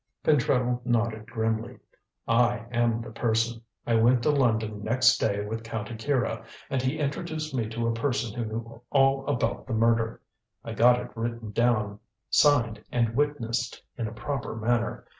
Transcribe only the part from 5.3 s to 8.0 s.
with Count Akira, and he introduced me to a